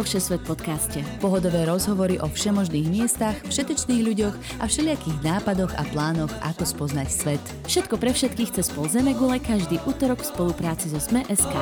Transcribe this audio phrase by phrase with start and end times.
[0.00, 1.04] vo Všesvet podcaste.
[1.20, 7.44] Pohodové rozhovory o všemožných miestach, všetečných ľuďoch a všelijakých nápadoch a plánoch, ako spoznať svet.
[7.68, 11.52] Všetko pre všetkých cez pol Zemegule každý útorok v spolupráci so Sme.sk.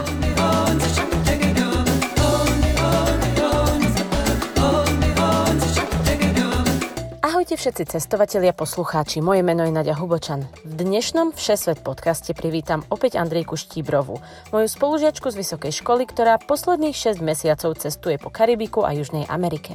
[7.58, 10.46] Všetci cestovatelia poslucháči, moje meno je Nadia Hubočan.
[10.62, 14.22] V dnešnom Všesvet podcaste privítam opäť Andrejku Štíbrovu,
[14.54, 19.74] moju spolužiačku z vysokej školy, ktorá posledných 6 mesiacov cestuje po Karibiku a Južnej Amerike.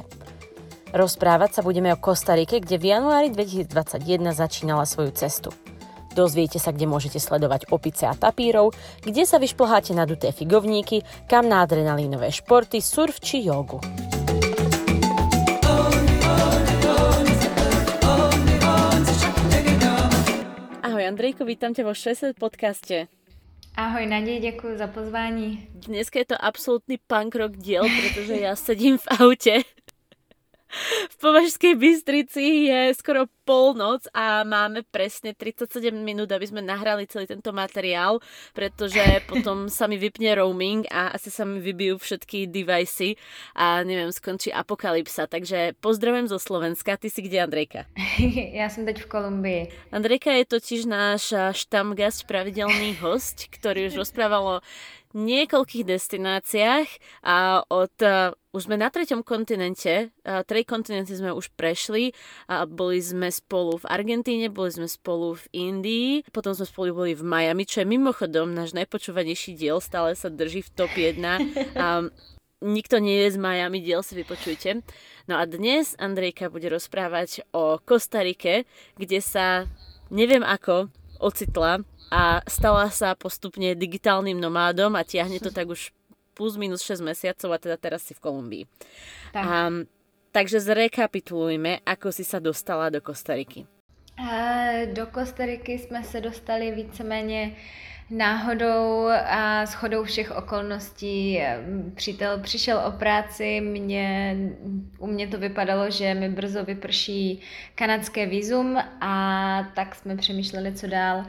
[0.96, 5.52] Rozprávať sa budeme o Kostarike, kde v januári 2021 začínala svoju cestu.
[6.16, 8.72] Dozviete sa, kde môžete sledovať opice a tapírov,
[9.04, 13.76] kde sa vyšplháte na duté figovníky, kam na adrenalínové športy, surf či jogu.
[21.04, 23.12] Ahoj Andrejko, vítám ťa vo 6 podcaste.
[23.76, 25.68] Ahoj Naděj, děkuji za pozvání.
[25.84, 29.68] Dneska je to absolútny punk rock diel, pretože ja sedím v aute
[31.10, 37.28] v Považskej Bystrici je skoro polnoc a máme presne 37 minút, aby sme nahrali celý
[37.28, 38.18] tento materiál,
[38.56, 39.00] pretože
[39.30, 43.16] potom sa mi vypne roaming a asi sa mi vybijú všetky devicey
[43.54, 45.28] a neviem, skončí apokalypsa.
[45.28, 46.96] Takže pozdravujem zo Slovenska.
[46.96, 47.84] Ty si kde, Andrejka?
[48.58, 49.62] Já jsem teď v Kolumbii.
[49.92, 54.62] Andrejka je totiž náš štamgast, pravidelný host, ktorý už rozprával o
[55.14, 56.88] niekoľkých destináciách
[57.22, 57.94] a od
[58.54, 62.14] už sme na treťom kontinente, tri kontinenty sme už prešli
[62.46, 67.18] a boli sme spolu v Argentíne, boli sme spolu v Indii, potom sme spolu boli
[67.18, 71.18] v Miami, čo je mimochodom náš najpočúvanejší diel, stále sa drží v top 1
[71.82, 72.06] a
[72.62, 74.86] nikto nie je z Miami, diel si vypočujte.
[75.26, 79.66] No a dnes Andrejka bude rozprávať o Kostarike, kde sa
[80.14, 81.82] neviem ako ocitla
[82.14, 85.90] a stala sa postupne digitálnym nomádom a tiahne to tak už
[86.34, 88.64] plus minus 6 mesiacov a teda teraz si v Kolumbii.
[89.32, 89.44] Tak.
[89.46, 89.86] Um,
[90.34, 93.66] takže zrekapitulujme, ako si sa dostala do Kostariky.
[94.94, 97.56] Do Kostariky jsme se dostali víceméně
[98.10, 101.40] náhodou a shodou všech okolností.
[101.94, 104.36] Přítel přišel o práci, mě,
[104.98, 107.40] u mě to vypadalo, že mi brzo vyprší
[107.74, 109.14] kanadské výzum a
[109.74, 111.24] tak jsme přemýšleli, co dál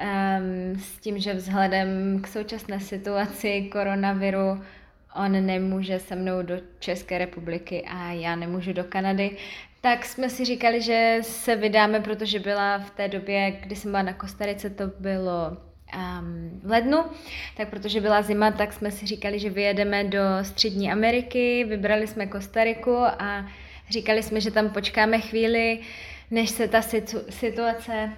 [0.00, 4.62] um, s tím, že vzhledem k současné situaci koronaviru
[5.14, 9.36] on nemůže se mnou do České republiky a já nemůžu do Kanady,
[9.80, 14.02] tak jsme si říkali, že se vydáme, protože byla v té době, kdy jsem byla
[14.02, 15.56] na Kostarice, to bylo
[15.96, 17.04] um, v lednu,
[17.56, 22.26] tak protože byla zima, tak jsme si říkali, že vyjedeme do Střední Ameriky, vybrali jsme
[22.26, 23.46] Kostariku a
[23.90, 25.80] říkali jsme, že tam počkáme chvíli,
[26.30, 28.12] než se ta situ- situace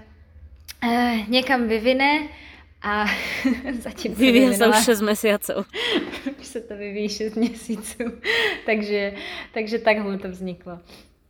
[0.85, 2.29] uh, někam vyvine
[2.83, 3.07] a
[3.81, 5.53] zatím se Vyvíjí se už 6 měsíců.
[6.41, 8.03] už se to vyvíjí 6 měsíců,
[8.67, 9.15] takže,
[9.55, 10.79] takže takhle to vzniklo.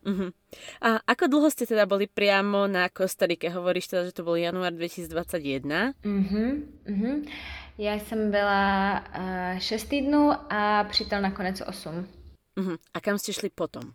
[0.01, 0.33] Uh-huh.
[0.81, 3.53] A ako dlho ste teda boli priamo na Kostarike?
[3.53, 5.93] Hovoríš teda, že to bol január 2021?
[6.01, 6.65] Uh-huh.
[6.89, 7.21] Uh-huh.
[7.77, 8.99] Já jsem byla
[9.53, 12.07] uh, 6 týdnů a přítel nakonec 8.
[12.57, 12.77] Uh-huh.
[12.93, 13.93] A kam jste šli potom?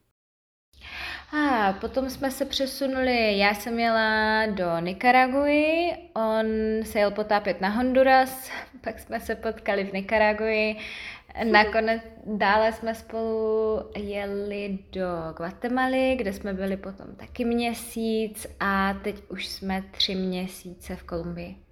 [1.33, 6.47] A potom jsme se přesunuli, já jsem jela do Nikaraguji, on
[6.83, 8.51] se jel potápět na Honduras,
[8.81, 10.77] pak jsme se potkali v Nikaraguji,
[11.45, 15.07] nakonec dále jsme spolu jeli do
[15.37, 21.66] Guatemaly, kde jsme byli potom taky měsíc a teď už jsme tři měsíce v Kolumbii.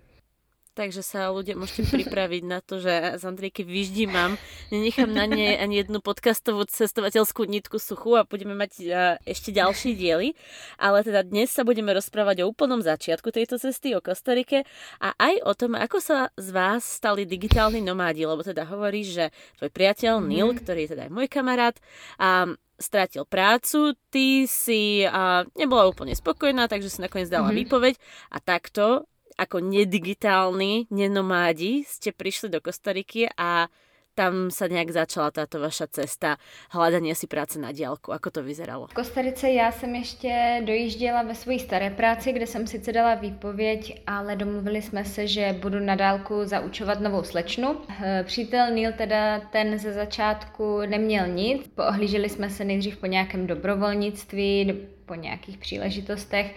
[0.74, 4.34] Takže sa ľudia môžete pripraviť na to, že z Andrejky vyždímam.
[4.74, 8.82] Nenechám na nej ani jednu podcastovú cestovateľskú nitku suchu a budeme mať
[9.22, 10.34] ešte ďalšie diely.
[10.82, 14.66] Ale teda dnes sa budeme rozprávať o úplnom začiatku tejto cesty, o Kostarike
[14.98, 19.24] a aj o tom, ako sa z vás stali digitálni nomádi, lebo teda hovoríš, že
[19.62, 20.26] tvoj priateľ mm.
[20.26, 21.78] Neil, ktorý je teda aj môj kamarát,
[22.18, 27.60] a strátil prácu, ty si a nebola úplne spokojná, takže si nakoniec dala mm-hmm.
[27.62, 27.94] výpoveď
[28.34, 33.66] a takto ako nedigitálni, nenomádi ste prišli do Kostariky a
[34.14, 36.38] tam sa nějak začala táto vaša cesta
[36.70, 38.14] hľadania si práce na diálku.
[38.14, 38.86] Ako to vyzeralo?
[38.86, 44.02] V Kostarice já jsem ještě dojížděla ve své staré práci, kde jsem sice dala výpověď,
[44.06, 47.76] ale domluvili jsme se, že budu na dálku zaučovat novou slečnu.
[48.02, 51.68] Eh, přítel Neil teda ten ze začátku neměl nic.
[51.74, 54.72] Poohlíželi jsme se nejdřív po nějakém dobrovolnictví,
[55.06, 56.54] po nějakých příležitostech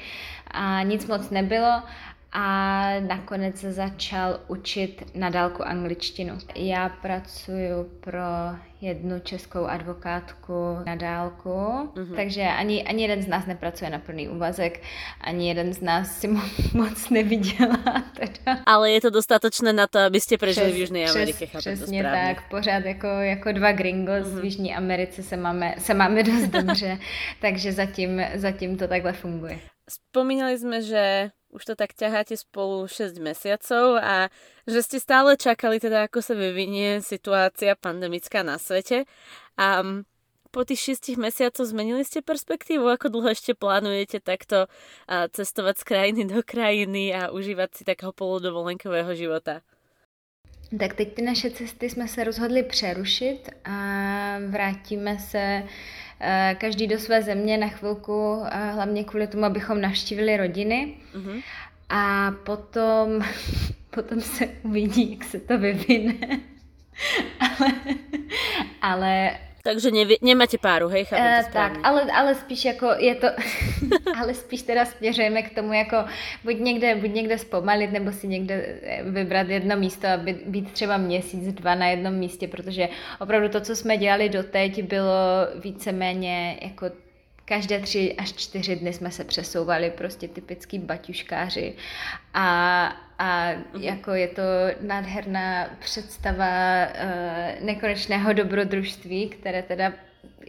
[0.52, 1.84] a nic moc nebylo
[2.32, 6.38] a nakonec se začal učit na dálku angličtinu.
[6.56, 8.22] Já pracuji pro
[8.82, 12.16] jednu českou advokátku na dálku, mm-hmm.
[12.16, 14.82] takže ani, ani jeden z nás nepracuje na plný úvazek,
[15.22, 16.28] ani jeden z nás si
[16.74, 18.04] moc nevydělá.
[18.14, 18.60] Teda.
[18.66, 22.50] Ale je to dostatočné na to, abyste prežili v Jižní Americe, přes, Přesně to tak,
[22.50, 24.42] pořád jako, jako dva gringos mm-hmm.
[24.42, 26.98] v Jižní Americe se máme, se máme dost dobře,
[27.42, 29.60] takže zatím, zatím to takhle funguje.
[29.90, 34.28] Spomínali jsme, že už to tak ťaháte spolu 6 mesiacov a
[34.68, 39.08] že ste stále čakali teda, ako sa vyvinie situácia pandemická na svete.
[39.56, 40.04] A mm,
[40.52, 42.88] po tých 6 mesiacoch zmenili ste perspektívu?
[42.88, 44.68] Ako dlho ešte plánujete takto
[45.08, 49.64] cestovať z krajiny do krajiny a užívať si takého polodovolenkového života?
[50.80, 53.80] Tak teď ty naše cesty jsme se rozhodli přerušit a
[54.48, 55.64] vrátíme se
[56.20, 60.94] Eh, každý do své země na chvilku, eh, hlavně kvůli tomu, abychom navštívili rodiny.
[61.16, 61.44] Mm-hmm.
[61.90, 63.22] A potom,
[63.90, 66.14] potom se uvidí, jak se to vyvine.
[67.40, 67.72] ale,
[68.82, 69.38] ale
[69.68, 73.28] takže nevě, nemáte páru, hej, chápem uh, Tak, ale, ale spíš jako je to,
[74.22, 75.98] ale spíš teda směřujeme k tomu jako
[76.44, 80.72] buď někde, buď někde zpomalit, nebo si někde eh, vybrat jedno místo a být, být
[80.72, 85.16] třeba měsíc, dva na jednom místě, protože opravdu to, co jsme dělali doteď, bylo
[85.64, 86.86] víceméně jako
[87.48, 91.74] každé tři až čtyři dny jsme se přesouvali, prostě typický baťuškáři
[92.34, 92.86] a,
[93.20, 93.84] a mhm.
[93.84, 94.42] jako je to
[94.82, 96.48] nádherná představa
[96.86, 99.94] uh, nekonečného dobrodružství, které teda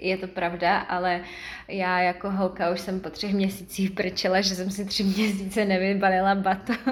[0.01, 1.21] je to pravda, ale
[1.69, 6.35] já jako holka už jsem po třech měsících prčela, že jsem si tři měsíce nevybalila
[6.35, 6.87] batoh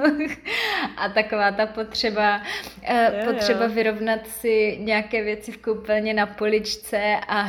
[0.96, 2.42] a taková ta potřeba,
[2.90, 3.70] uh, potřeba jo.
[3.70, 7.48] vyrovnat si nějaké věci v koupelně na poličce a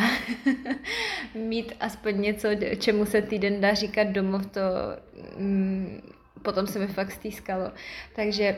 [1.35, 2.47] mít aspoň něco,
[2.79, 4.61] čemu se týden dá říkat domov, to
[5.37, 6.01] mm,
[6.41, 7.71] potom se mi fakt stýskalo.
[8.15, 8.55] Takže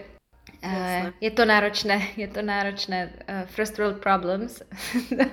[0.64, 4.62] Uh, je to náročné, je to náročné, uh, first world problems,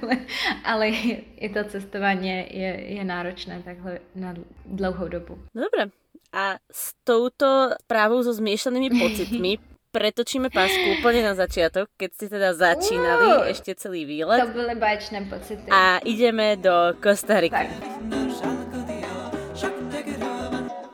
[0.03, 0.15] ale,
[0.65, 0.89] ale
[1.37, 4.35] i to cestování je, je náročné takhle na
[4.67, 5.39] dlouhou dobu.
[5.55, 5.91] No dobré.
[6.33, 9.59] A s touto právou so zmiešanými pocitmi
[9.97, 14.45] pretočíme pásku úplně na začátek, keď ste teda začínali uh, ešte celý výlet.
[14.45, 15.71] To byly báječné pocity.
[15.73, 17.57] A ideme do Kostariky.
[17.57, 17.73] Tak.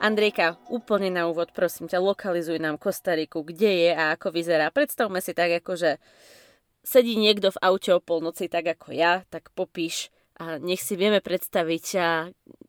[0.03, 4.67] Andrejka, úplne na úvod, prosím ťa, lokalizuj nám Kostariku, kde je a ako vyzerá.
[4.67, 5.91] Predstavme si tak, ako že
[6.83, 11.21] sedí niekto v aute o polnoci, tak ako ja, tak popíš a nech si vieme
[11.21, 11.85] predstaviť,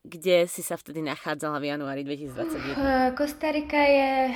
[0.04, 3.16] kde si sa vtedy nachádzala v januári 2021.
[3.16, 4.30] Kostarika je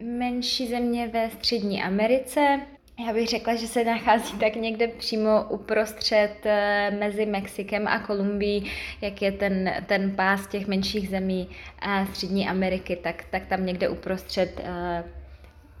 [0.00, 2.60] menší země ve Střední Americe.
[3.06, 8.70] Já bych řekla, že se nachází tak někde přímo uprostřed eh, mezi Mexikem a Kolumbií,
[9.00, 13.88] jak je ten, ten pás těch menších zemí a Střední Ameriky, tak, tak tam někde
[13.88, 15.04] uprostřed a, eh,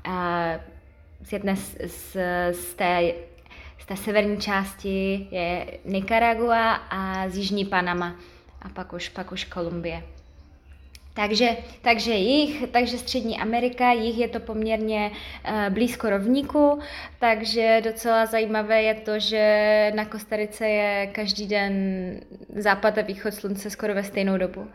[0.04, 0.46] a
[1.24, 2.16] z jedné z, z,
[2.52, 3.12] z, té,
[3.78, 8.16] z té severní části je Nicaragua a z jižní Panama
[8.62, 10.02] a pak už, pak už Kolumbie.
[11.14, 16.80] Takže, takže jich, takže Střední Amerika, jich je to poměrně uh, blízko rovníku,
[17.18, 19.44] takže docela zajímavé je to, že
[19.94, 21.74] na Kostarice je každý den
[22.56, 24.68] západ a východ slunce skoro ve stejnou dobu.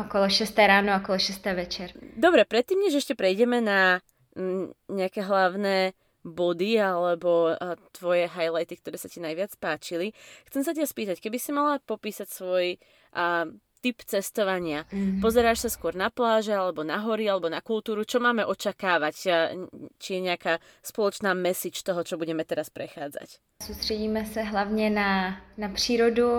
[0.00, 1.90] Okolo 6 ráno, okolo 6 večer.
[2.16, 4.04] Dobre, predtým, než ešte prejdeme na
[4.36, 7.56] mm, nejaké hlavné body alebo
[7.96, 10.12] tvoje highlighty, ktoré sa ti najviac páčili.
[10.52, 12.76] Chcem sa ťa spýtať, keby si mala popísať svoj
[13.16, 13.48] uh,
[13.78, 14.84] typ cestovania.
[14.90, 15.22] Mm-hmm.
[15.22, 18.02] Pozeráš sa skôr na pláže, alebo na hory, alebo na kultúru.
[18.02, 19.14] Čo máme očakávať?
[19.98, 23.38] Či je nejaká spoločná message toho, čo budeme teraz prechádzať?
[23.62, 26.30] Soustředíme se hlavně na, na přírodu,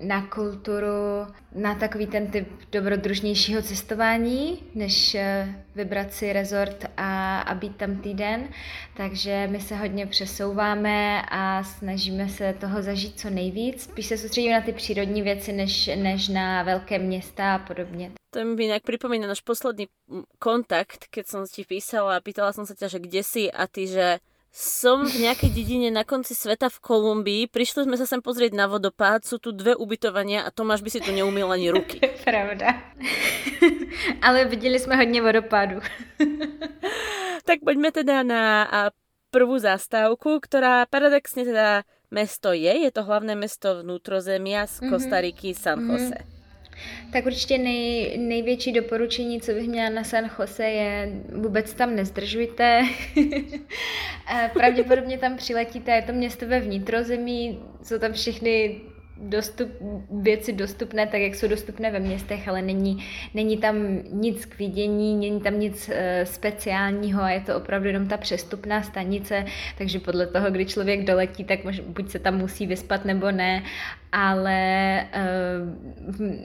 [0.00, 7.54] na kulturu, na takový ten typ dobrodružnějšího cestování, než eh, vybrat si rezort a, a
[7.54, 8.48] být tam týden.
[8.96, 13.82] Takže my se hodně přesouváme a snažíme se toho zažít co nejvíc.
[13.82, 18.10] Spíš se soustředíme na ty přírodní věci, než, než na velké města a podobně.
[18.30, 19.90] To mi inak pripomína náš posledný
[20.38, 23.90] kontakt, keď som ti písala a pýtala som sa ťa, že kde si a ty,
[23.90, 27.42] že som v nejakej dedine na konci sveta v Kolumbii.
[27.46, 31.00] Prišli sme sa sem pozrieť na vodopád, sú tu dve ubytovania a Tomáš by si
[31.00, 32.02] tu neumiel ani ruky.
[32.26, 32.74] Pravda.
[34.26, 35.80] Ale viděli jsme hodně vodopádu.
[37.46, 38.42] tak poďme teda na
[39.30, 42.86] prvú zastávku, ktorá paradoxne teda mesto je.
[42.86, 44.90] Je to hlavné mesto vnútrozemia z mhm.
[44.90, 45.90] Kostariky San mhm.
[45.94, 46.18] Jose.
[46.18, 46.39] Mm-hmm.
[47.12, 52.82] Tak určitě nej, největší doporučení, co bych měla na San Jose, je vůbec tam nezdržujte.
[54.52, 58.80] Pravděpodobně tam přiletíte, je to město ve vnitrozemí, jsou tam všechny
[59.20, 59.68] dostup,
[60.10, 63.76] věci dostupné tak, jak jsou dostupné ve městech, ale není, není tam
[64.12, 65.94] nic k vidění, není tam nic uh,
[66.24, 69.44] speciálního a je to opravdu jenom ta přestupná stanice,
[69.78, 73.62] takže podle toho, kdy člověk doletí, tak mož, buď se tam musí vyspat nebo ne,
[74.12, 75.89] ale uh,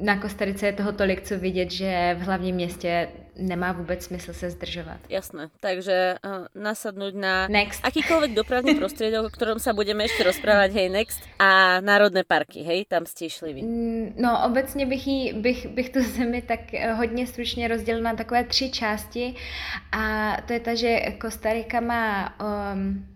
[0.01, 3.07] na Kostarice je toho tolik, co vidět, že v hlavním městě
[3.37, 4.97] nemá vůbec smysl se zdržovat.
[5.09, 7.83] Jasné, takže uh, nasadnúť na next.
[7.83, 12.87] akýkoľvek dopravný prostriedok, o ktorom sa budeme ešte rozprávať, hej, next, a národné parky, hej,
[12.87, 13.61] tam ste išli vy.
[13.63, 18.15] Mm, no, obecně bych, jí, bych, bych tu zemi tak eh, hodně stručně rozdělila na
[18.15, 19.35] takové tři části
[19.91, 23.14] a to je ta, že Kostarika má um,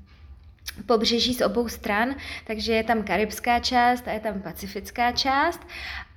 [0.85, 2.15] pobřeží z obou stran,
[2.47, 5.67] takže je tam karibská část a je tam pacifická část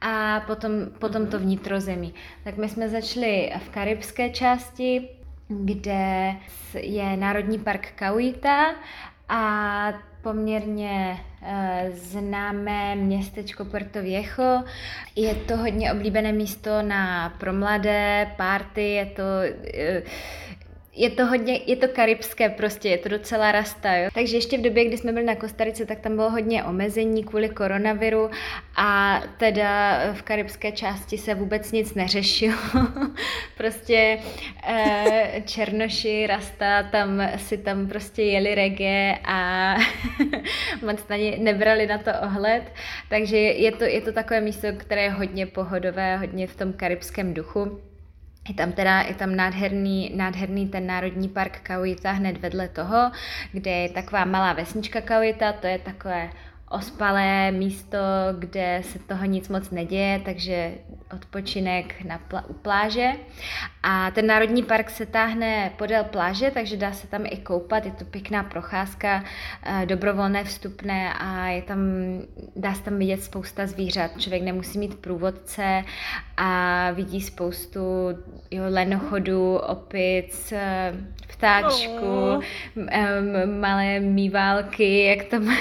[0.01, 1.47] a potom, potom to mhm.
[1.47, 2.15] vnitrozemí.
[2.45, 5.09] Tak my jsme začali v karibské části,
[5.49, 6.35] kde
[6.75, 8.75] je Národní park Kauita
[9.29, 9.93] a
[10.23, 14.63] poměrně e, známé městečko Puerto Viejo.
[15.17, 19.23] Je to hodně oblíbené místo na pro mladé párty, je to
[19.75, 20.03] e,
[20.95, 24.11] je to hodně, je to karibské prostě, je to docela rasta, jo.
[24.15, 27.49] Takže ještě v době, kdy jsme byli na Kostarice, tak tam bylo hodně omezení kvůli
[27.49, 28.31] koronaviru
[28.77, 32.57] a teda v karibské části se vůbec nic neřešilo.
[33.57, 34.19] prostě
[34.69, 39.75] eh, černoši, rasta, tam si tam prostě jeli reggae a
[40.87, 42.63] moc na ně nebrali na to ohled.
[43.09, 47.35] Takže je to, je to takové místo, které je hodně pohodové, hodně v tom karibském
[47.35, 47.92] duchu.
[48.49, 53.11] Je tam teda, je tam nádherný, nádherný ten národní park Kauita hned vedle toho,
[53.53, 56.31] kde je taková malá vesnička Kauita, to je takové
[56.73, 57.99] ospalé místo,
[58.39, 60.73] kde se toho nic moc neděje, takže
[61.15, 63.13] odpočinek na pl- u pláže.
[63.83, 67.93] A ten národní park se táhne podél pláže, takže dá se tam i koupat, je
[67.93, 69.25] to pěkná procházka,
[69.63, 71.79] eh, dobrovolné vstupné a je tam,
[72.57, 74.21] dá se tam vidět spousta zvířat.
[74.21, 75.85] Člověk nemusí mít průvodce
[76.37, 77.81] a vidí spoustu
[78.51, 80.95] jo, lenochodů, opic, eh,
[81.29, 82.43] ptáčku, oh.
[83.61, 85.43] malé mýválky, jak tam,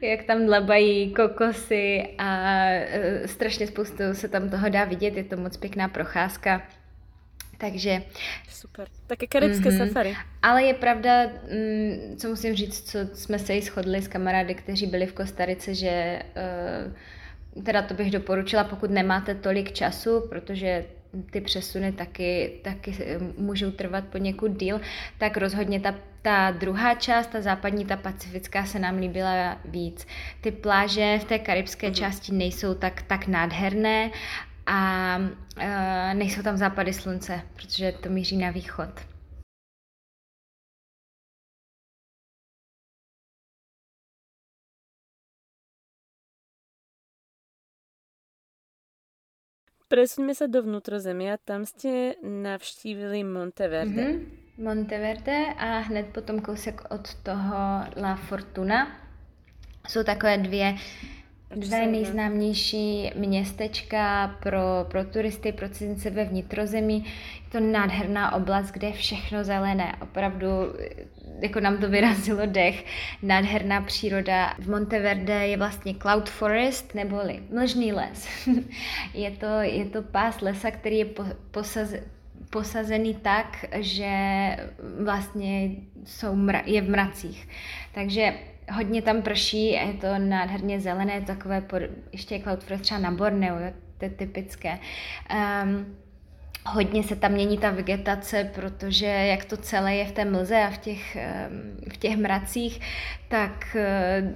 [0.00, 5.36] jak tam dlabají kokosy a eh, strašně spoustu se tam toho dá vidět, je to
[5.36, 6.62] moc pěkná procházka.
[7.58, 8.02] Takže...
[8.48, 8.88] Super.
[9.06, 9.86] Také karibské mm-hmm.
[9.86, 10.16] safari.
[10.42, 14.86] Ale je pravda, mm, co musím říct, co jsme se i shodli s kamarády, kteří
[14.86, 16.22] byli v Kostarice, že
[17.56, 20.84] uh, teda to bych doporučila, pokud nemáte tolik času, protože
[21.30, 22.94] ty přesuny taky, taky
[23.38, 24.80] můžou trvat poněkud díl,
[25.18, 30.06] tak rozhodně ta, ta druhá část, ta západní, ta pacifická se nám líbila víc.
[30.40, 31.94] Ty pláže v té karibské mm.
[31.94, 34.10] části nejsou tak, tak nádherné
[34.66, 35.18] a
[35.56, 39.15] e, nejsou tam západy slunce, protože to míří na východ.
[49.86, 51.38] Presuňme sa do vnútrozemia.
[51.38, 54.06] Tam ste navštívili Monteverde.
[54.18, 54.64] Mm-hmm.
[54.66, 58.88] Monteverde a hned potom kousek od toho La Fortuna.
[59.88, 60.74] Jsou takové dvě
[61.54, 64.60] Dvě nejznámější městečka pro,
[64.90, 67.04] pro turisty, pro cizince ve vnitrozemí.
[67.44, 69.96] Je to nádherná oblast, kde je všechno zelené.
[70.00, 70.48] Opravdu
[71.40, 72.84] jako nám to vyrazilo dech.
[73.22, 74.54] Nádherná příroda.
[74.58, 78.28] V Monteverde je vlastně Cloud Forest, neboli mlžný les.
[79.14, 81.94] je, to, je to pás lesa, který je po, posaz,
[82.50, 84.10] posazený tak, že
[85.04, 85.70] vlastně
[86.04, 87.48] jsou mra, je v mracích.
[87.94, 88.32] Takže
[88.72, 91.82] hodně tam prší a je to nádherně zelené, takové, pod,
[92.12, 93.56] ještě je Cloud Forest třeba na Borneo,
[93.98, 94.78] to je typické.
[95.64, 95.96] Um,
[96.66, 100.70] hodně se tam mění ta vegetace, protože jak to celé je v té mlze a
[100.70, 101.16] v těch,
[101.92, 102.80] v těch mracích,
[103.28, 104.34] tak eh,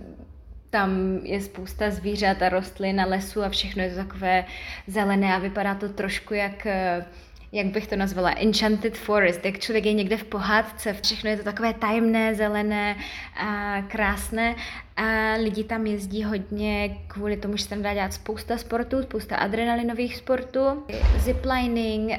[0.70, 4.44] tam je spousta zvířat a rostlin a lesů a všechno je to takové
[4.86, 7.04] zelené a vypadá to trošku jak eh,
[7.52, 11.44] jak bych to nazvala, enchanted forest, jak člověk je někde v pohádce, všechno je to
[11.44, 12.96] takové tajemné, zelené
[13.36, 14.56] a krásné
[14.96, 19.36] a lidi tam jezdí hodně kvůli tomu, že se tam dá dělat spousta sportů, spousta
[19.36, 20.60] adrenalinových sportů,
[21.16, 22.12] ziplining,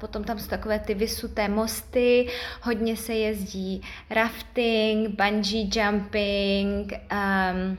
[0.00, 2.26] potom tam jsou takové ty vysuté mosty,
[2.62, 7.78] hodně se jezdí rafting, bungee jumping, um,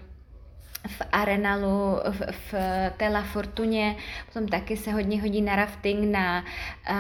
[0.88, 2.54] v Arenalu, v, v
[2.98, 3.96] Tela Fortuně,
[4.26, 6.44] potom taky se hodně hodí na rafting, na
[6.90, 6.96] uh,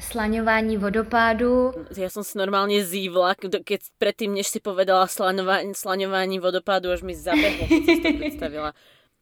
[0.00, 1.72] slaňování vodopádu.
[1.96, 7.14] Já jsem si normálně zívla, keď předtím, než si povedala slaňování, slaňování vodopádu, až mi
[7.14, 8.74] zabehlo, keď si to představila.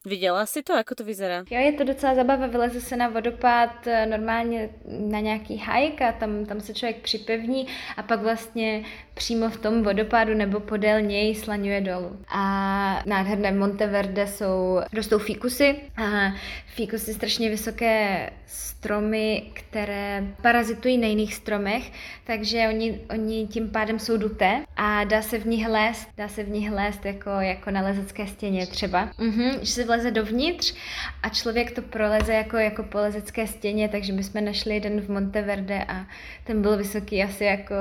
[0.07, 1.45] Viděla si to, jako to vyzerá?
[1.51, 6.13] Jo, je to docela zabava, vyleze se na vodopád eh, normálně na nějaký hike a
[6.13, 8.83] tam, tam se člověk připevní a pak vlastně
[9.15, 12.19] přímo v tom vodopádu nebo podél něj slaňuje dolů.
[12.29, 16.33] A nádherné Monteverde jsou, rostou fíkusy a
[16.67, 21.93] fíkusy strašně vysoké stromy, které parazitují na jiných stromech,
[22.25, 26.43] takže oni, oni tím pádem jsou duté a dá se v nich lézt, dá se
[26.43, 29.09] v nich lézt jako, jako na lezecké stěně třeba.
[29.19, 30.75] Mhm, že se vleze dovnitř
[31.23, 35.09] a člověk to proleze jako, jako po lezecké stěně, takže my jsme našli jeden v
[35.09, 36.07] Monteverde a
[36.45, 37.75] ten byl vysoký asi jako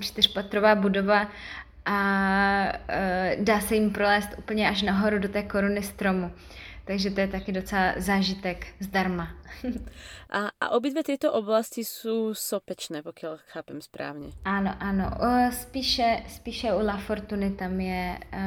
[0.00, 1.28] čtyřpatrová budova
[1.86, 1.98] a
[2.88, 6.30] e, dá se jim prolézt úplně až nahoru do té koruny stromu.
[6.88, 9.28] Takže to je taky docela zážitek zdarma.
[10.30, 14.28] A, a obidve tyto oblasti jsou sopečné, pokud chápem správně.
[14.44, 15.10] Ano, ano.
[15.52, 18.40] Spíše, spíše u La Fortuny tam je, uh,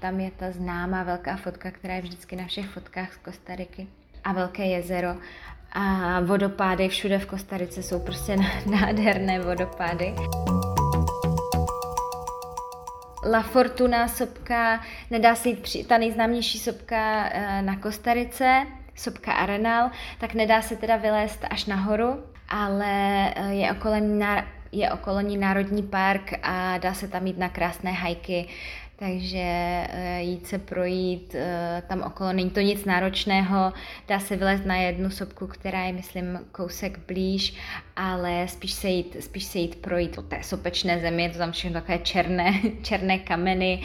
[0.00, 3.86] tam je ta známá velká fotka, která je vždycky na všech fotkách z Kostariky.
[4.24, 5.16] A velké jezero.
[5.72, 8.36] A vodopády všude v Kostarice jsou prostě
[8.70, 10.14] nádherné vodopády.
[13.30, 14.80] La Fortuna sopka,
[15.10, 20.96] nedá se jít, ta nejznámější sopka eh, na Kostarice, sopka Arenal, tak nedá se teda
[20.96, 23.94] vylézt až nahoru, ale eh, je okolo,
[24.72, 28.48] je okolo ní národní park a dá se tam jít na krásné hajky
[28.96, 33.72] takže eh, jít se projít eh, tam okolo, není to nic náročného,
[34.08, 37.54] dá se vylézt na jednu sopku, která je, myslím, kousek blíž,
[37.96, 41.52] ale spíš se jít, spíš se jít projít po té sopečné zemi, je to tam
[41.52, 43.82] všechno takové černé, černé kameny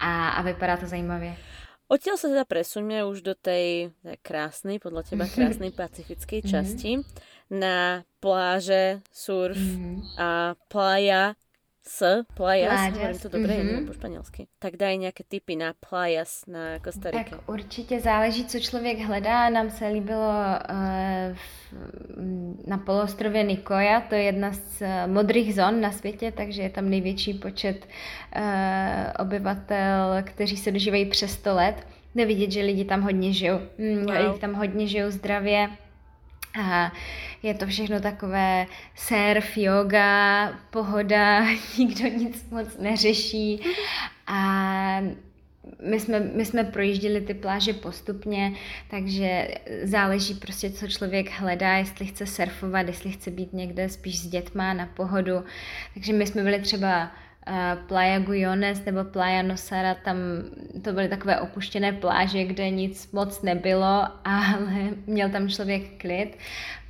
[0.00, 1.36] a, a vypadá to zajímavě.
[1.84, 3.92] Odtiaľ sa teda presuňme už do tej
[4.24, 6.48] krásnej, podľa teba krásnej pacifickej mhm.
[6.48, 6.92] časti,
[7.52, 10.16] na pláže, surf mm-hmm.
[10.16, 11.36] a playa
[11.88, 13.86] s playas, hovorím to dobře, mm-hmm.
[13.86, 14.46] po španělsky.
[14.58, 17.30] Tak daj nějaké tipy na playas na Kostarike.
[17.30, 19.50] Tak určitě záleží, co člověk hledá.
[19.50, 20.32] Nám se líbilo
[20.70, 21.36] uh,
[22.66, 26.90] na poloostrově Nikoja, to je jedna z uh, modrých zón na světě, takže je tam
[26.90, 27.86] největší počet
[28.36, 28.42] uh,
[29.18, 31.86] obyvatel, kteří se dožívají přes 100 let.
[32.14, 33.60] Jde vidět, že lidi tam hodně žijou.
[33.78, 34.16] Mm, wow.
[34.16, 35.68] Lidi tam hodně žijou zdravě
[36.62, 36.92] a
[37.42, 41.46] je to všechno takové surf, yoga, pohoda,
[41.78, 43.60] nikdo nic moc neřeší.
[44.26, 45.00] A
[45.82, 48.52] my jsme, my jsme projížděli ty pláže postupně,
[48.90, 49.48] takže
[49.82, 54.74] záleží prostě, co člověk hledá, jestli chce surfovat, jestli chce být někde spíš s dětma
[54.74, 55.44] na pohodu.
[55.94, 57.10] Takže my jsme byli třeba
[57.86, 60.16] Playa Guyones nebo Playa Nosara, tam
[60.82, 66.38] to byly takové opuštěné pláže, kde nic moc nebylo, ale měl tam člověk klid.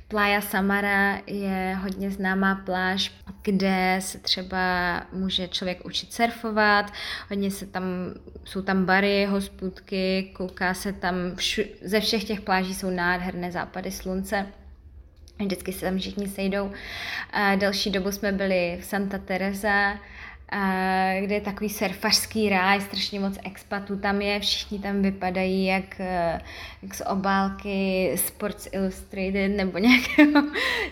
[0.07, 6.93] Playa Samara je hodně známá pláž, kde se třeba může člověk učit surfovat,
[7.29, 7.83] hodně se tam,
[8.43, 13.91] jsou tam bary, hospůdky, kouká se tam, všu, ze všech těch pláží jsou nádherné západy
[13.91, 14.45] slunce.
[15.39, 16.71] Vždycky se tam všichni sejdou.
[17.31, 19.99] A další dobu jsme byli v Santa Teresa,
[21.19, 26.41] kde je takový surfařský ráj, strašně moc expatů tam je, všichni tam vypadají jak, eh,
[26.83, 30.43] jak z obálky Sports Illustrated nebo nějakého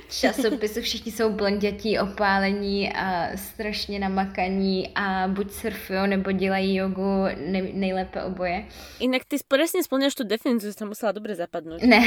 [0.10, 7.26] časopisu, všichni jsou blondětí, opálení a strašně namakaní a buď surfují nebo dělají jogu,
[7.74, 8.66] nejlépe oboje.
[9.00, 9.38] Jinak ty
[9.74, 11.82] přesně splňuješ tu definici, že tam musela dobře zapadnout.
[11.94, 12.00] Ne,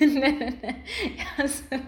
[0.00, 0.74] ne, ne, ne.
[1.18, 1.80] Já jsem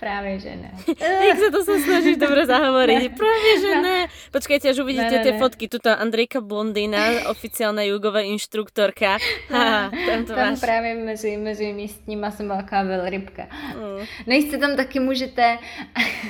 [0.00, 0.70] právě, že ne.
[1.28, 3.12] Jak se to se snažíš dobře zahovorit?
[3.16, 4.06] Právě, že ne.
[4.30, 5.68] Počkajte, až uvidíte ne, ne, tie fotky.
[5.68, 9.18] Tuto Andrejka Blondýna, oficiálna jugová inštruktorka.
[9.48, 10.60] Ha, tam to tam máš.
[10.60, 13.46] právě mezi, mezi místníma jsem velká velrybka.
[13.74, 14.06] Mm.
[14.26, 15.58] Nejste tam taky můžete,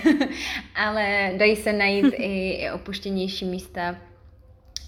[0.75, 3.97] ale dají se najít i, i opuštěnější místa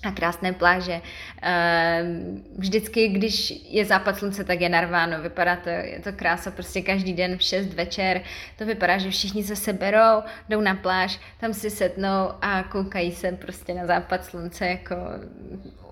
[0.07, 1.01] a krásné pláže.
[1.43, 5.23] Ehm, vždycky, když je západ slunce, tak je narváno.
[5.23, 8.23] Vypadá to, je to krása prostě každý den v 6 večer.
[8.59, 13.33] To vypadá, že všichni se seberou, jdou na pláž, tam si setnou a koukají se
[13.33, 14.97] prostě na západ slunce, jako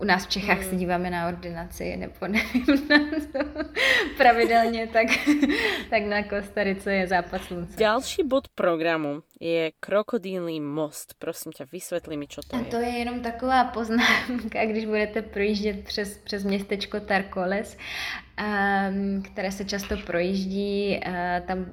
[0.03, 0.71] u nás v Čechách hmm.
[0.71, 2.99] se díváme na ordinaci, nebo nevím, na
[3.33, 3.71] to
[4.17, 5.07] pravidelně, tak,
[5.91, 7.77] tak na Kostarice je západ slunce.
[7.79, 11.15] Další bod programu je krokodýlný most.
[11.19, 12.63] Prosím tě, vysvětli mi, co to je.
[12.63, 17.77] A to je jenom taková poznámka, když budete projíždět přes, přes městečko Tarkoles,
[18.41, 21.13] um, které se často projíždí uh,
[21.47, 21.73] tam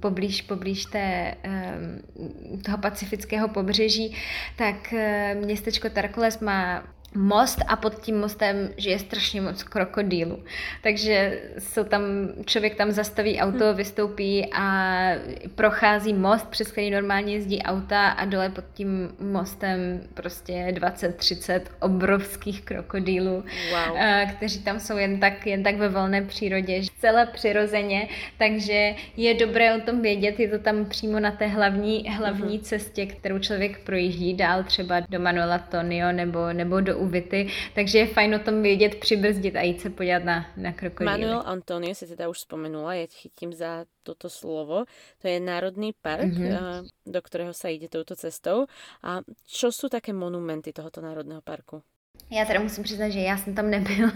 [0.00, 4.16] poblíž, poblíž té, um, toho pacifického pobřeží,
[4.56, 10.42] tak uh, městečko Tarkoles má most a pod tím mostem žije strašně moc krokodýlů.
[10.82, 12.02] Takže jsou tam,
[12.44, 13.76] člověk tam zastaví auto, hmm.
[13.76, 15.10] vystoupí a
[15.54, 22.62] prochází most, přes který normálně jezdí auta a dole pod tím mostem prostě 20-30 obrovských
[22.62, 23.96] krokodýlů, wow.
[23.96, 29.34] Eh, kteří tam jsou jen tak, jen tak ve volné přírodě, celé přirozeně, takže je
[29.34, 32.64] dobré o tom vědět, je to tam přímo na té hlavní, hlavní hmm.
[32.64, 38.06] cestě, kterou člověk projíždí dál třeba do Manuela Tonio nebo, nebo do uvity, takže je
[38.06, 41.10] fajn o tom vědět, přibrzdit a jít se podívat na, na krokodýly.
[41.10, 44.84] Manuel Antonio si teda už spomenula, já chytím za toto slovo.
[45.18, 46.88] To je Národný park, mm-hmm.
[47.06, 48.66] do kterého se jde touto cestou.
[49.02, 51.82] A čo jsou také monumenty tohoto Národného parku?
[52.30, 54.12] Já teda musím přiznat, že já jsem tam nebyla.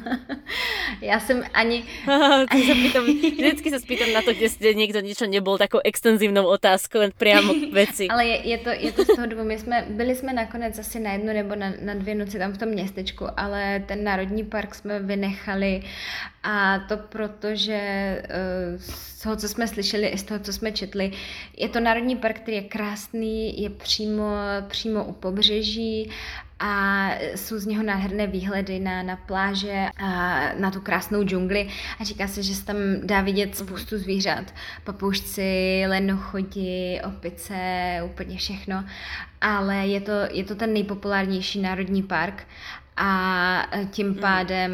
[1.00, 1.84] já jsem ani...
[2.48, 2.66] ani...
[2.66, 7.10] se pýtam, vždycky se spýtam na to, jste někdo něco nebyl takovou extenzivnou otázkou, jen
[7.16, 8.08] přímo k věci.
[8.10, 11.00] Ale je, je, to, je to z toho důvodu, my jsme, byli jsme nakonec asi
[11.00, 14.74] na jednu nebo na, na dvě noci tam v tom městečku, ale ten národní park
[14.74, 15.82] jsme vynechali
[16.42, 20.72] a to proto, že eh, z toho, co jsme slyšeli i z toho, co jsme
[20.72, 21.12] četli,
[21.56, 24.26] je to národní park, který je krásný, je přímo,
[24.68, 26.10] přímo u pobřeží
[26.62, 31.68] a jsou z něho nádherné výhledy na, na pláže a na tu krásnou džungli
[32.00, 34.54] a říká se, že se tam dá vidět spoustu zvířat.
[34.84, 37.54] Papoušci, lenochodi, opice,
[38.04, 38.84] úplně všechno.
[39.40, 42.46] Ale je to, je to ten nejpopulárnější národní park
[42.96, 44.18] a tím mhm.
[44.18, 44.72] pádem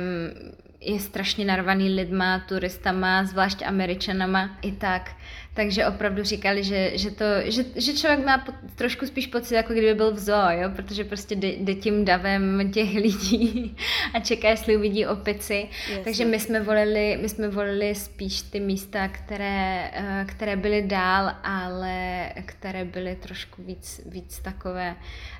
[0.80, 5.10] je strašně narvaný lidma, turistama, zvlášť američanama i tak.
[5.54, 9.72] Takže opravdu říkali, že, že, to, že, že člověk má po, trošku spíš pocit, jako
[9.72, 10.70] kdyby byl v zoo, jo?
[10.76, 13.76] protože prostě jde, jde tím davem těch lidí
[14.14, 15.68] a čeká, jestli uvidí opici.
[15.88, 16.04] Jasně.
[16.04, 21.34] Takže my jsme, volili, my jsme volili spíš ty místa, které, eh, které byly dál,
[21.42, 24.96] ale které byly trošku víc, víc takové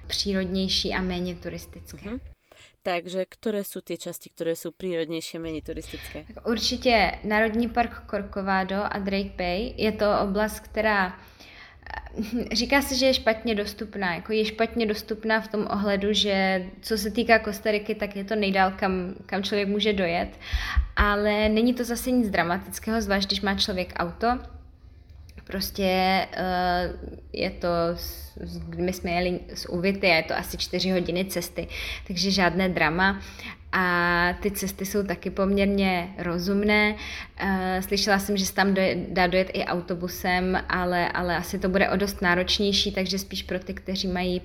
[0.07, 2.11] přírodnější a méně turistické.
[2.11, 2.21] Mm-hmm.
[2.83, 6.25] Takže které jsou ty části, které jsou přírodnější, méně turistické?
[6.47, 9.75] Určitě Národní park Corcovado a Drake Bay.
[9.77, 14.14] Je to oblast, která eh, Říká se, že je špatně dostupná.
[14.14, 18.37] Jako je špatně dostupná v tom ohledu, že co se týká Kostariky, tak je to
[18.37, 20.29] nejdál, kam, kam člověk může dojet.
[20.97, 24.38] Ale není to zase nic dramatického, zvlášť když má člověk auto
[25.49, 27.69] Prostě uh, je to,
[28.77, 31.69] my jsme jeli z Uvity je to asi čtyři hodiny cesty,
[32.07, 33.21] takže žádné drama.
[33.73, 36.95] A ty cesty jsou taky poměrně rozumné.
[37.43, 41.69] Uh, slyšela jsem, že se tam doje, dá dojet i autobusem, ale, ale asi to
[41.69, 44.43] bude o dost náročnější, takže spíš pro ty, kteří mají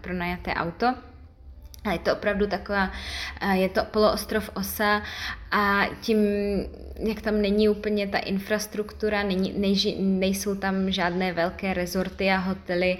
[0.00, 0.94] pronajaté auto.
[1.84, 2.90] A je to opravdu taková,
[3.52, 5.02] je to poloostrov Osa
[5.50, 6.18] a tím,
[7.08, 12.98] jak tam není úplně ta infrastruktura, není, nejži, nejsou tam žádné velké rezorty a hotely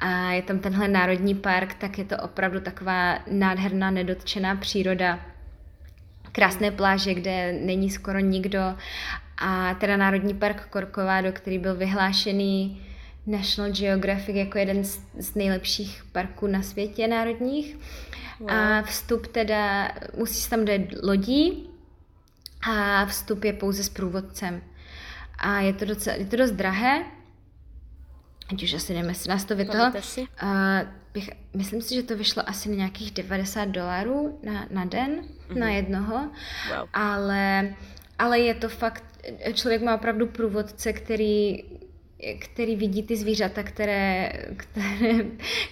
[0.00, 5.20] a je tam tenhle národní park, tak je to opravdu taková nádherná nedotčená příroda.
[6.32, 8.60] Krásné pláže, kde není skoro nikdo
[9.38, 12.86] a teda Národní park Korkovado, který byl vyhlášený
[13.26, 17.76] National Geographic jako jeden z, z nejlepších parků na světě národních.
[18.40, 18.50] Wow.
[18.50, 21.70] A vstup teda, musíš tam dojet lodí
[22.70, 24.62] a vstup je pouze s průvodcem.
[25.38, 27.04] A je to, docela, je to dost drahé,
[28.52, 29.92] ať už asi nevím, jestli nás to vytalo.
[31.14, 35.58] bych, myslím si, že to vyšlo asi na nějakých 90 dolarů na, na den, mm-hmm.
[35.58, 36.88] na jednoho, wow.
[36.92, 37.74] ale,
[38.18, 39.04] ale je to fakt,
[39.54, 41.64] člověk má opravdu průvodce, který
[42.38, 45.24] který vidí ty zvířata, které, které,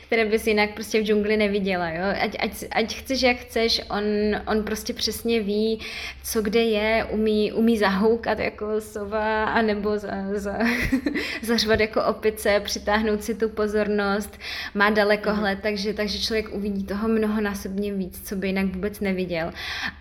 [0.06, 2.04] které bys jinak prostě v džungli neviděla, jo?
[2.20, 4.04] Ať, ať, ať chceš, jak chceš, on,
[4.46, 5.80] on prostě přesně ví,
[6.24, 10.58] co kde je, umí, umí zahoukat jako sova, anebo za, za,
[11.42, 14.38] zařvat jako opice, přitáhnout si tu pozornost,
[14.74, 15.62] má dalekohled, mm.
[15.62, 19.52] takže, takže člověk uvidí toho mnohonásobně víc, co by jinak vůbec neviděl.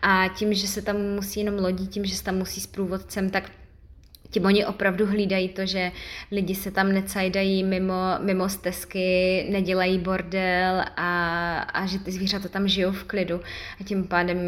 [0.02, 3.30] A tím, že se tam musí jenom lodí, tím, že se tam musí s průvodcem,
[3.30, 3.52] tak
[4.32, 5.92] tím oni opravdu hlídají to, že
[6.32, 12.68] lidi se tam necajdají mimo, mimo stezky, nedělají bordel a, a že ty zvířata tam
[12.68, 13.42] žijou v klidu.
[13.82, 14.40] A tím pádem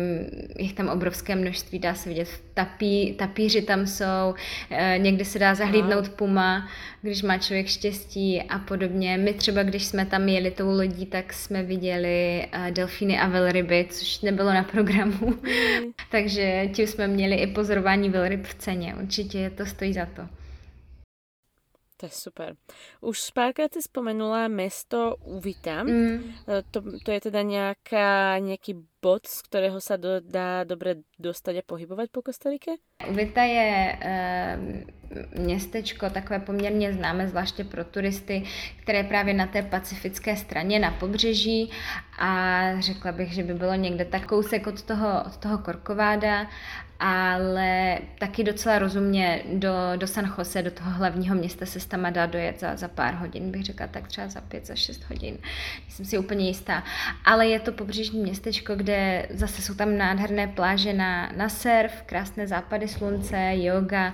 [0.59, 2.27] jich tam obrovské množství, dá se vidět.
[2.53, 4.33] Tapí, tapíři tam jsou,
[4.69, 6.67] eh, někdy se dá zahlídnout puma,
[7.01, 9.17] když má člověk štěstí a podobně.
[9.17, 13.87] My třeba, když jsme tam jeli tou lodí, tak jsme viděli eh, delfíny a velryby,
[13.89, 15.27] což nebylo na programu.
[15.27, 15.37] Mm.
[16.11, 18.95] Takže tím jsme měli i pozorování velryb v ceně.
[18.95, 20.41] Určitě je to stojí za to.
[22.01, 22.55] To je super.
[23.01, 25.83] Už párkrát si spomenula město Uvita.
[25.83, 26.33] Mm.
[26.71, 31.61] To, to je teda nějaká, nějaký bod, z kterého se do, dá dobře dostat a
[31.65, 32.71] pohybovat po Kostarike?
[33.09, 34.59] Vita je e,
[35.39, 38.43] městečko takové poměrně známé, zvláště pro turisty,
[38.81, 41.71] které je právě na té pacifické straně, na pobřeží
[42.19, 46.47] a řekla bych, že by bylo někde tak kousek od toho, od toho Korkováda
[47.03, 52.25] ale taky docela rozumně do, do San Jose, do toho hlavního města se tam dá
[52.25, 55.37] dojet za, za pár hodin, bych řekla tak třeba za pět, za šest hodin.
[55.89, 56.83] Jsem si úplně jistá.
[57.25, 62.47] Ale je to pobřežní městečko, kde zase jsou tam nádherné pláže na, na surf, krásné
[62.47, 64.13] západy slunce, yoga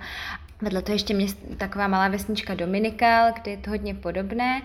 [0.62, 4.62] Vedle to ještě měst, taková malá vesnička Dominikal, kde je to hodně podobné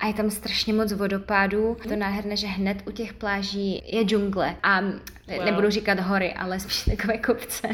[0.00, 1.76] a je tam strašně moc vodopádů.
[1.84, 4.80] Je to nádherné, že hned u těch pláží je džungle a
[5.28, 5.44] wow.
[5.44, 7.68] nebudu říkat hory, ale spíš takové kopce.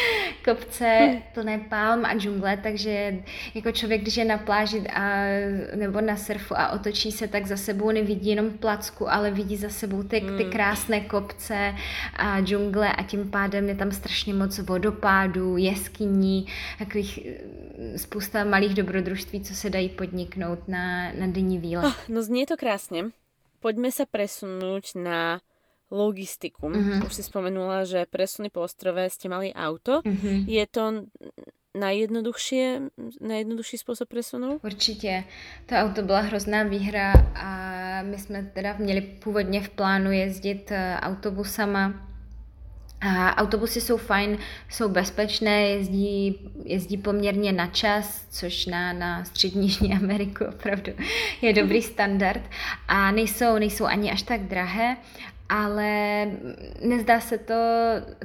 [0.44, 3.16] kopce plné palm a džungle, takže
[3.54, 5.24] jako člověk, když je na pláži a,
[5.74, 9.68] nebo na surfu a otočí se, tak za sebou nevidí jenom placku, ale vidí za
[9.68, 10.50] sebou ty, ty hm.
[10.50, 11.74] krásné kopce
[12.16, 16.46] a džungle a tím pádem je tam strašně moc vodopádů, jeskyní,
[16.78, 21.84] takových eh, spousta malých dobrodružství, co se dají podniknout na, na denní výlet.
[21.86, 23.04] Oh, no zní to krásně.
[23.60, 25.40] Pojďme se presunout na
[25.90, 26.68] logistiku.
[26.68, 27.06] Mm-hmm.
[27.06, 30.04] Už si spomenula, že presuny po ostrove ste mali auto.
[30.04, 30.38] Mm-hmm.
[30.48, 30.84] Je to
[31.74, 32.82] najjednoduchšie,
[33.20, 34.60] najjednodušší způsob presunu?
[34.64, 35.24] Určitě.
[35.66, 37.48] To auto byla hrozná výhra a
[38.02, 42.08] my jsme teda měli původně v plánu jezdit eh, autobusama
[43.00, 44.38] a autobusy jsou fajn,
[44.70, 50.92] jsou bezpečné, jezdí, jezdí poměrně na čas, což na, na střední Jižní Ameriku opravdu
[51.42, 52.42] je dobrý standard.
[52.88, 54.96] A nejsou, nejsou ani až tak drahé
[55.48, 56.26] ale
[56.80, 57.54] nezdá se to,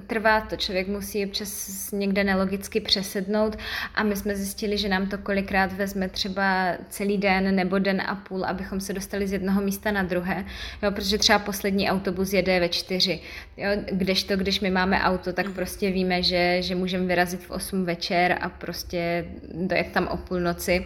[0.07, 3.57] trvá to, člověk musí občas někde nelogicky přesednout
[3.95, 8.15] a my jsme zjistili, že nám to kolikrát vezme třeba celý den nebo den a
[8.15, 10.45] půl, abychom se dostali z jednoho místa na druhé,
[10.83, 13.19] jo, protože třeba poslední autobus jede ve čtyři,
[13.57, 15.55] jo, kdežto, když my máme auto, tak mhm.
[15.55, 20.85] prostě víme, že, že můžeme vyrazit v 8 večer a prostě dojet tam o půlnoci.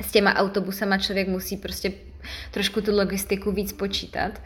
[0.00, 1.92] S těma autobusama člověk musí prostě
[2.50, 4.40] trošku tu logistiku víc počítat.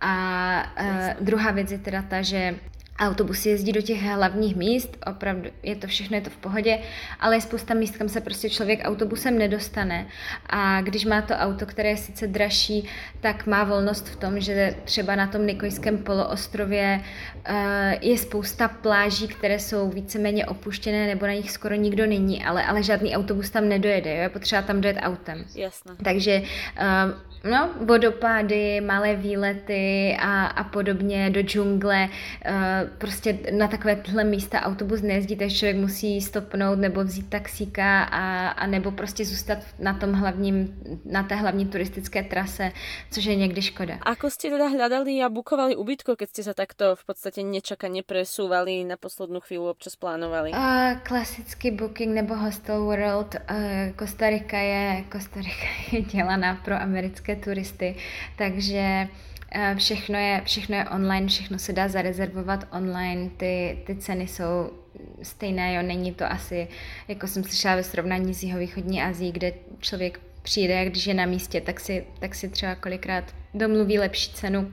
[0.00, 2.54] A uh, druhá věc je teda ta, že
[2.98, 6.78] autobusy jezdí do těch hlavních míst, opravdu je to všechno, je to v pohodě,
[7.20, 10.06] ale je spousta míst, kam se prostě člověk autobusem nedostane.
[10.46, 12.88] A když má to auto, které je sice dražší,
[13.20, 17.54] tak má volnost v tom, že třeba na tom Nikojském poloostrově uh,
[18.00, 22.82] je spousta pláží, které jsou víceméně opuštěné, nebo na nich skoro nikdo není, ale, ale
[22.82, 24.22] žádný autobus tam nedojede, jo?
[24.22, 25.44] je potřeba tam dojet autem.
[25.54, 25.96] Jasné.
[26.04, 32.08] Takže uh, No, vodopády, malé výlety a, a podobně do džungle.
[32.08, 38.48] Uh, prostě na takovéhle místa autobus nejezdí, takže člověk musí stopnout nebo vzít taxíka a,
[38.48, 42.72] a nebo prostě zůstat na tom hlavním, na té hlavní turistické trase,
[43.10, 43.98] což je někdy škoda.
[44.02, 48.84] Ako jste teda hledali a bukovali ubytko, keď jste se takto v podstatě nečakaně presúvali
[48.84, 50.50] na poslední chvíli občas plánovali?
[50.50, 53.34] Uh, klasický booking nebo Hostel World.
[53.34, 53.56] Uh,
[53.96, 57.94] Kostarika je, Kostarika je dělaná pro americké turisty,
[58.36, 59.08] takže
[59.52, 64.70] eh, všechno je, všechno je online, všechno se dá zarezervovat online, ty, ty ceny jsou
[65.22, 66.68] stejné, jo, není to asi,
[67.08, 71.60] jako jsem slyšela ve srovnání s jihovýchodní Azí, kde člověk přijde, když je na místě,
[71.60, 74.72] tak si, tak si třeba kolikrát domluví lepší cenu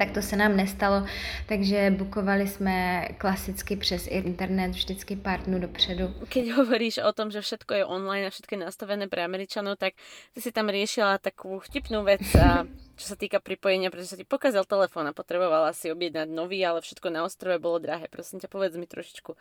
[0.00, 1.06] tak to se nám nestalo,
[1.46, 6.14] takže bukovali jsme klasicky přes internet vždycky pár dnů dopředu.
[6.28, 9.92] Keď hovoríš o tom, že všetko je online a všetko je nastavené pre Američanov, tak
[10.32, 12.64] ty si tam riešila takovou vtipnou vec a
[13.00, 16.84] čo sa týka pripojenia, pretože sa ti pokazil telefón a potrebovala si objednať nový, ale
[16.84, 18.12] všetko na ostrove bolo drahé.
[18.12, 19.32] Prosím ťa, povedz mi trošičku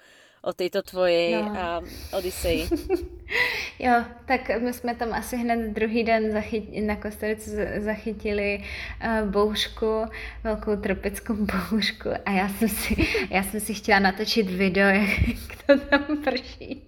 [0.41, 1.51] o této tvojej no.
[1.51, 2.67] uh, Odiseji.
[3.79, 3.93] jo,
[4.25, 8.63] tak my jsme tam asi hned druhý den zachyt, na Kostarice zachytili
[9.03, 10.05] uh, boušku,
[10.43, 11.33] velkou tropickou
[11.69, 12.95] boušku a já jsem si,
[13.29, 14.87] já jsem si chtěla natočit video,
[15.27, 16.87] jak to tam prší.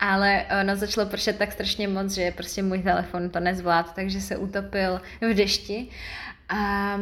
[0.00, 4.36] Ale ono začalo pršet tak strašně moc, že prostě můj telefon to nezvládl, takže se
[4.36, 5.88] utopil v dešti
[6.48, 7.00] a,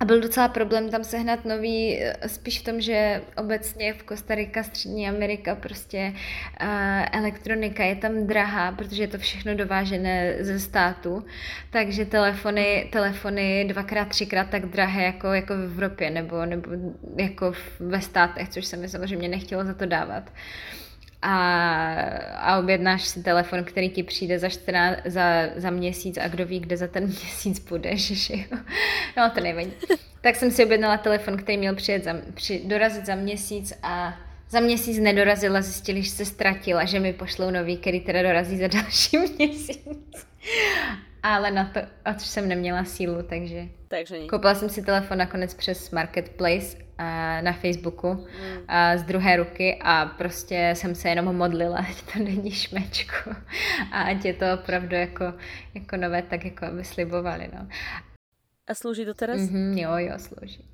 [0.00, 5.08] a byl docela problém tam sehnat nový, spíš v tom, že obecně v Kostarika, Střední
[5.08, 6.12] Amerika, prostě
[6.62, 6.68] uh,
[7.12, 11.24] elektronika je tam drahá, protože je to všechno dovážené ze státu,
[11.70, 16.70] takže telefony, telefony dvakrát, třikrát tak drahé jako, jako v Evropě nebo, nebo
[17.18, 20.22] jako ve státech, což se mi samozřejmě nechtělo za to dávat.
[20.30, 20.81] Uh,
[21.22, 21.34] a,
[22.36, 25.22] a objednáš si telefon, který ti přijde za, 14, za,
[25.56, 28.58] za měsíc a kdo ví, kde za ten měsíc budeš, že jo?
[29.16, 29.72] No, to nevadí.
[30.20, 34.18] Tak jsem si objednala telefon, který měl přijet za, při, dorazit za měsíc a
[34.50, 38.66] za měsíc nedorazila, zjistili, že se ztratila, že mi pošlou nový, který teda dorazí za
[38.82, 40.26] další měsíc.
[41.22, 43.68] ale na to, ať jsem neměla sílu, takže...
[43.88, 44.26] Takže.
[44.26, 46.76] Koupila jsem si telefon nakonec přes Marketplace
[47.40, 48.64] na Facebooku mm.
[48.68, 53.30] a z druhé ruky a prostě jsem se jenom modlila, ať to není šmečko
[53.92, 55.34] a ať je to opravdu jako,
[55.74, 57.48] jako nové, tak jako aby slibovali.
[57.54, 57.68] No.
[58.68, 59.40] A slouží to teraz?
[59.40, 60.64] Mm-hmm, jo, jo, slouží.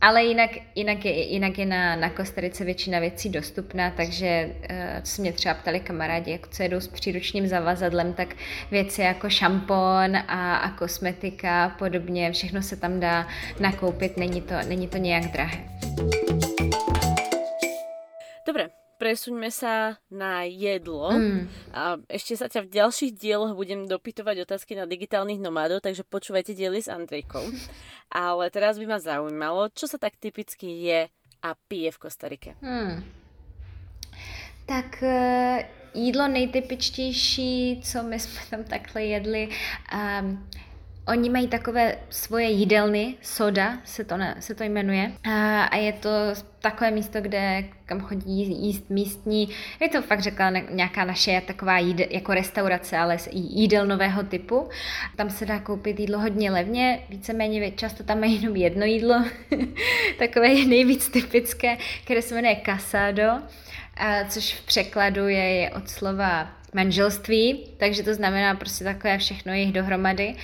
[0.00, 5.22] Ale jinak, jinak, je, jinak je na, na Kostarice většina věcí dostupná, takže uh, co
[5.22, 8.34] mě třeba ptali kamarádi, jako co jedou s příručním zavazadlem, tak
[8.70, 13.28] věci jako šampon a, a kosmetika podobně, všechno se tam dá
[13.60, 15.58] nakoupit, není to, není to nějak drahé.
[18.46, 21.14] Dobre, presuňme sa na jedlo.
[21.14, 21.46] Mm.
[21.70, 26.52] A ešte sa ťa v ďalších dieloch budem dopytovať otázky na digitálnych nomádov, takže počúvajte
[26.52, 27.46] diely s Andrejkou.
[28.10, 31.06] Ale teraz by ma zaujímalo, čo sa tak typicky je
[31.42, 32.50] a pije v Kostarike.
[32.58, 33.06] Hmm.
[34.66, 35.62] Tak uh,
[35.94, 39.48] jídlo nejtypičtější, co my jsme tam takhle jedli,
[39.94, 40.48] um,
[41.08, 45.12] Oni mají takové svoje jídelny, soda se to, ne, se to jmenuje.
[45.24, 46.08] A, a je to
[46.60, 49.48] takové místo, kde kam chodí jíst místní,
[49.80, 54.68] je to fakt řekla nějaká naše taková jídel, jako restaurace, ale jídelnového typu.
[55.16, 59.24] Tam se dá koupit jídlo hodně levně, víceméně často tam mají jenom jedno jídlo,
[60.18, 63.42] takové je nejvíc typické, které se jmenuje casado,
[64.28, 69.72] což v překladu je, je od slova manželství, takže to znamená prostě takové všechno jich
[69.72, 70.34] dohromady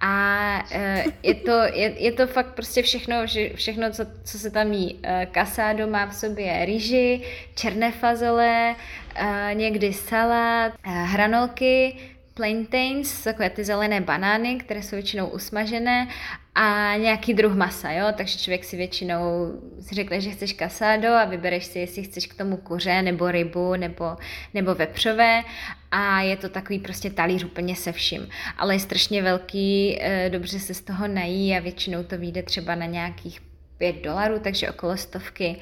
[0.00, 3.16] a e, je to, je, je to fakt prostě všechno,
[3.54, 5.00] všechno co, co se tam jí.
[5.30, 7.20] Kasádo e, má v sobě rýži,
[7.54, 8.74] černé fazole,
[9.14, 11.96] e, někdy salát, hranolky,
[12.34, 16.08] plantains, takové ty zelené banány, které jsou většinou usmažené
[16.54, 21.24] a nějaký druh masa, jo, takže člověk si většinou si řekne, že chceš kasádo a
[21.24, 24.16] vybereš si, jestli chceš k tomu kuře nebo rybu nebo,
[24.54, 25.42] nebo vepřové.
[25.90, 30.58] A je to takový prostě talíř úplně se vším, ale je strašně velký, eh, dobře
[30.58, 33.40] se z toho nají a většinou to vyjde třeba na nějakých
[33.78, 35.56] 5 dolarů, takže okolo stovky.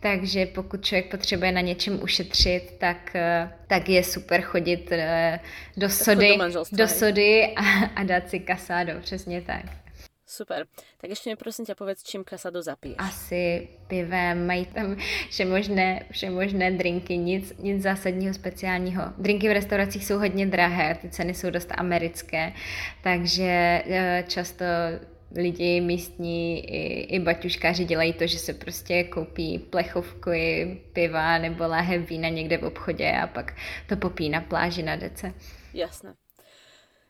[0.00, 5.40] Takže pokud člověk potřebuje na něčem ušetřit, tak, eh, tak je super chodit eh,
[5.76, 7.62] do sody, do, do sody a,
[7.96, 9.87] a dát si kasádo, přesně tak.
[10.38, 10.66] Super.
[10.98, 12.96] Tak ještě mi prosím tě povedz, čím kasado zapiješ.
[12.98, 14.96] Asi pivem, mají tam
[15.28, 19.02] všemožné, všemožné drinky, nic, nic zásadního speciálního.
[19.18, 22.52] Drinky v restauracích jsou hodně drahé, ty ceny jsou dost americké,
[23.02, 24.64] takže eh, často
[25.36, 30.30] lidi místní i, i baťuškáři dělají to, že se prostě koupí plechovku
[30.92, 33.54] piva nebo láhev vína někde v obchodě a pak
[33.88, 35.34] to popí na pláži na dece.
[35.74, 36.14] Jasné.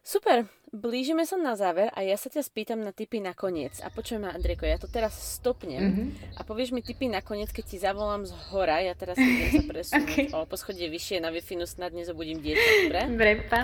[0.05, 3.81] Super, blížime sa na záver a ja sa ťa spýtam na typy na koniec.
[3.81, 6.09] A počujem ma, Andrejko, ja to teraz stopnem mm-hmm.
[6.37, 8.81] a povieš mi typy na koniec, keď ti zavolám z hora.
[8.85, 10.27] Ja teraz idem sa presunúť okay.
[10.37, 13.01] o poschodie vyššie na wi snad nezobudím dieťa, dobre?
[13.09, 13.61] Dobre, pa.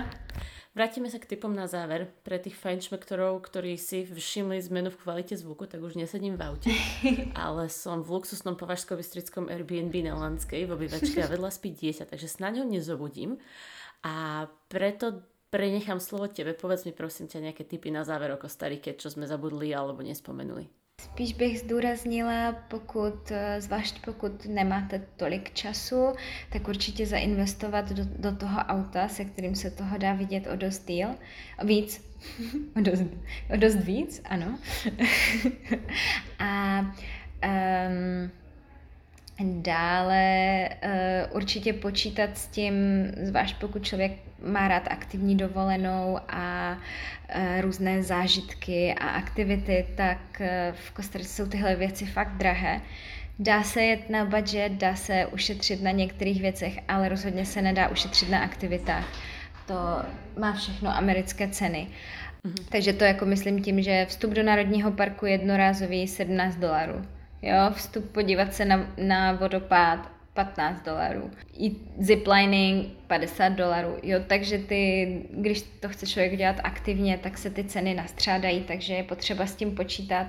[0.74, 2.10] Vrátime sa k typom na záver.
[2.26, 6.74] Pre tých fajnšmektorov, ktorí si všimli zmenu v kvalite zvuku, tak už nesedím v aute,
[7.38, 12.26] ale som v luxusnom považsko-bystrickom Airbnb na Landskej v obývačke a vedľa spí dieťa, takže
[12.26, 13.38] snáď ho nezobudím.
[14.02, 15.22] A preto
[15.54, 16.50] prenechám slovo tebe.
[16.50, 20.66] Povedz mi prosím ťa nejaké typy na záver o Kostarike, čo sme zabudli alebo nespomenuli.
[20.98, 26.12] Spíš bych zdůraznila, pokud, eh, zvlášť pokud nemáte tolik času,
[26.50, 30.86] tak určitě zainvestovat do, do toho auta, se kterým se toho dá vidět o dost
[30.86, 31.08] díl,
[31.64, 32.02] víc,
[32.76, 33.02] o dost,
[33.54, 34.58] o dost víc, ano.
[36.38, 36.80] A
[37.46, 38.30] um,
[39.40, 42.74] Dále uh, určitě počítat s tím,
[43.22, 44.12] zvlášť pokud člověk
[44.44, 51.46] má rád aktivní dovolenou a uh, různé zážitky a aktivity, tak uh, v Kostarice jsou
[51.46, 52.80] tyhle věci fakt drahé.
[53.38, 57.88] Dá se jet na budget, dá se ušetřit na některých věcech, ale rozhodně se nedá
[57.88, 59.08] ušetřit na aktivitách.
[59.66, 59.74] To
[60.40, 61.88] má všechno americké ceny.
[62.44, 62.64] Mm-hmm.
[62.68, 67.04] Takže to jako myslím tím, že vstup do Národního parku jednorázový 17 dolarů
[67.46, 71.30] Jo, vstup podívat se na, na vodopád 15 dolarů.
[71.58, 73.96] I ziplining 50 dolarů.
[74.02, 78.94] Jo, takže ty, když to chce člověk dělat aktivně, tak se ty ceny nastřádají, takže
[78.94, 80.26] je potřeba s tím počítat.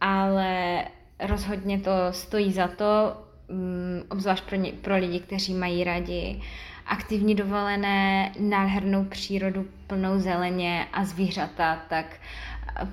[0.00, 0.84] Ale
[1.20, 3.16] rozhodně to stojí za to,
[3.48, 6.42] um, obzvlášť pro, ně, pro lidi, kteří mají rádi
[6.86, 12.06] aktivní dovolené, nádhernou přírodu plnou zeleně a zvířata, tak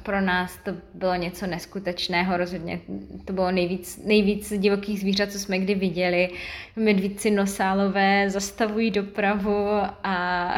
[0.03, 2.79] pro nás to bylo něco neskutečného, rozhodně
[3.25, 6.29] to bylo nejvíc, nejvíc divokých zvířat, co jsme kdy viděli.
[6.75, 9.67] Medvíci nosálové zastavují dopravu
[10.03, 10.49] a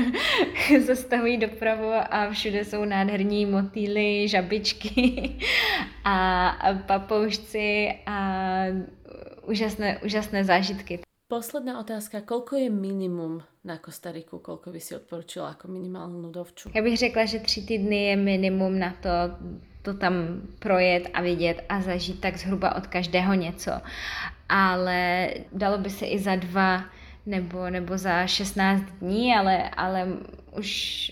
[0.86, 5.30] zastavují dopravu a všude jsou nádherní motýly, žabičky
[6.04, 8.46] a papoušci a
[9.46, 11.00] úžasné, úžasné zážitky.
[11.32, 12.20] Posledná otázka.
[12.20, 14.38] Kolko je minimum na Kostariku?
[14.38, 16.70] Kolko by si odporučila jako minimálnu dovču?
[16.74, 19.08] Já bych řekla, že tři týdny je minimum na to,
[19.82, 20.14] to tam
[20.58, 23.72] projet a vidět a zažít tak zhruba od každého něco.
[24.48, 26.84] Ale dalo by se i za dva
[27.26, 30.08] nebo, nebo za 16 dní, ale, ale
[30.58, 31.10] už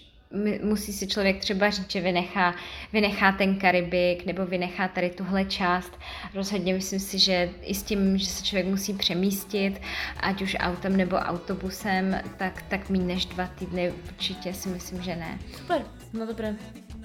[0.62, 2.54] musí si člověk třeba říct, že vynechá,
[2.92, 5.98] vynechá ten Karibik nebo vynechá tady tuhle část.
[6.35, 9.81] Rozhodně myslím si, že i s tím, že se člověk musí přemístit,
[10.20, 15.16] ať už autem nebo autobusem, tak, tak méně než dva týdny určitě si myslím, že
[15.16, 15.38] ne.
[15.56, 16.56] Super, no dobré.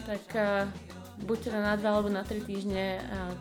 [0.06, 3.00] Tak uh buď teda na dva alebo na tri týždne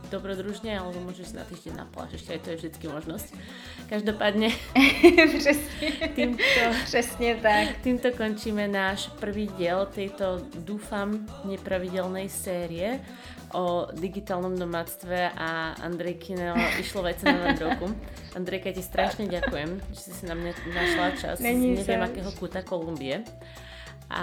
[0.08, 3.28] dobrodružne, alebo môžeš si na týždeň na pláž, ešte aj to je vždycky možnosť.
[3.90, 4.48] Každopádne
[5.38, 5.88] Přesně.
[6.14, 7.68] týmto, Přesně tak.
[7.82, 13.00] Týmto končíme náš prvý diel tejto, dúfam, nepravidelnej série
[13.54, 17.86] o digitálnom domáctve a Andrejkino išlo vece na roku.
[18.36, 22.30] Andrejka, ti strašne ďakujem, že si si na mňa našla čas Není z neviem akého
[22.34, 23.22] kúta Kolumbie
[24.10, 24.22] a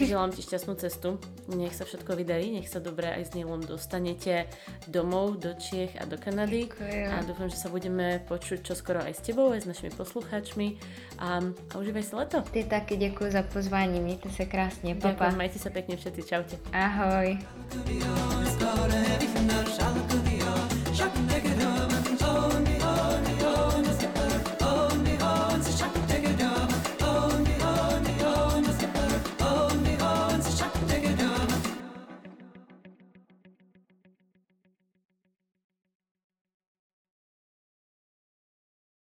[0.00, 1.18] želám ti šťastnú cestu.
[1.50, 4.46] Nech sa všetko vydarí, nech sa dobre aj s Nilom dostanete
[4.86, 6.70] domov do Čiech a do Kanady.
[6.70, 7.08] Ďakujem.
[7.10, 10.78] A dúfam, že sa budeme počuť čoskoro aj s tebou, aj s našimi poslucháčmi.
[11.18, 12.42] A, a užívaj si leto.
[12.42, 14.94] Ty taky děkuji za pozvání, mějte se krásně.
[14.94, 15.08] Papa.
[15.14, 16.56] Ďakujem, majte sa pekne všetci, čaute.
[16.72, 17.38] Ahoj.